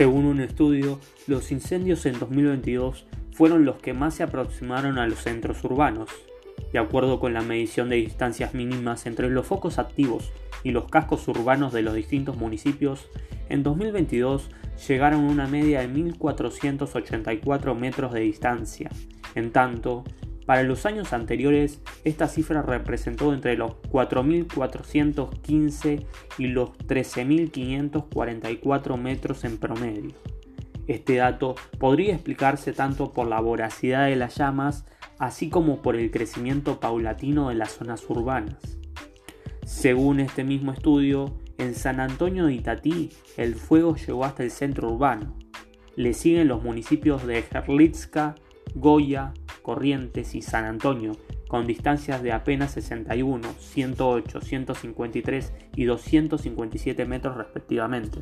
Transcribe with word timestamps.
Según 0.00 0.24
un 0.24 0.40
estudio, 0.40 0.98
los 1.26 1.52
incendios 1.52 2.06
en 2.06 2.18
2022 2.18 3.04
fueron 3.32 3.66
los 3.66 3.76
que 3.80 3.92
más 3.92 4.14
se 4.14 4.22
aproximaron 4.22 4.96
a 4.96 5.06
los 5.06 5.18
centros 5.18 5.62
urbanos. 5.62 6.08
De 6.72 6.78
acuerdo 6.78 7.20
con 7.20 7.34
la 7.34 7.42
medición 7.42 7.90
de 7.90 7.96
distancias 7.96 8.54
mínimas 8.54 9.04
entre 9.04 9.28
los 9.28 9.46
focos 9.46 9.78
activos 9.78 10.32
y 10.64 10.70
los 10.70 10.86
cascos 10.86 11.28
urbanos 11.28 11.74
de 11.74 11.82
los 11.82 11.92
distintos 11.92 12.38
municipios, 12.38 13.10
en 13.50 13.62
2022 13.62 14.48
llegaron 14.88 15.26
a 15.26 15.32
una 15.32 15.46
media 15.46 15.80
de 15.80 15.90
1.484 15.90 17.76
metros 17.76 18.14
de 18.14 18.20
distancia. 18.20 18.88
En 19.34 19.52
tanto, 19.52 20.04
para 20.50 20.64
los 20.64 20.84
años 20.84 21.12
anteriores, 21.12 21.80
esta 22.02 22.26
cifra 22.26 22.60
representó 22.60 23.32
entre 23.32 23.56
los 23.56 23.74
4.415 23.92 26.04
y 26.38 26.48
los 26.48 26.70
13.544 26.88 28.98
metros 28.98 29.44
en 29.44 29.58
promedio. 29.58 30.10
Este 30.88 31.14
dato 31.14 31.54
podría 31.78 32.14
explicarse 32.14 32.72
tanto 32.72 33.12
por 33.12 33.28
la 33.28 33.40
voracidad 33.40 34.08
de 34.08 34.16
las 34.16 34.38
llamas, 34.38 34.86
así 35.20 35.50
como 35.50 35.82
por 35.82 35.94
el 35.94 36.10
crecimiento 36.10 36.80
paulatino 36.80 37.50
de 37.50 37.54
las 37.54 37.70
zonas 37.70 38.04
urbanas. 38.10 38.76
Según 39.64 40.18
este 40.18 40.42
mismo 40.42 40.72
estudio, 40.72 41.32
en 41.58 41.76
San 41.76 42.00
Antonio 42.00 42.46
de 42.46 42.54
Itatí 42.54 43.10
el 43.36 43.54
fuego 43.54 43.94
llegó 43.94 44.24
hasta 44.24 44.42
el 44.42 44.50
centro 44.50 44.90
urbano. 44.90 45.38
Le 45.94 46.12
siguen 46.12 46.48
los 46.48 46.60
municipios 46.60 47.24
de 47.24 47.40
Jerlitzka, 47.42 48.34
Goya, 48.74 49.32
Corrientes 49.62 50.34
y 50.34 50.42
San 50.42 50.64
Antonio, 50.64 51.12
con 51.48 51.66
distancias 51.66 52.22
de 52.22 52.32
apenas 52.32 52.72
61, 52.72 53.48
108, 53.58 54.40
153 54.40 55.52
y 55.76 55.84
257 55.84 57.04
metros 57.06 57.36
respectivamente. 57.36 58.20